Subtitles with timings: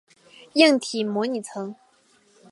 [0.53, 1.75] 硬体模拟层。